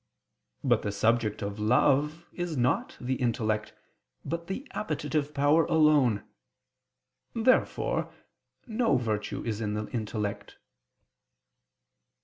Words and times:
But 0.63 0.81
the 0.81 0.91
subject 0.91 1.43
of 1.43 1.59
love 1.59 2.25
is 2.33 2.57
not 2.57 2.97
the 2.99 3.17
intellect, 3.21 3.75
but 4.25 4.47
the 4.47 4.67
appetitive 4.71 5.31
power 5.31 5.65
alone. 5.65 6.23
Therefore 7.35 8.11
no 8.65 8.97
virtue 8.97 9.43
is 9.45 9.61
in 9.61 9.75
the 9.75 9.87
intellect. 9.91 10.57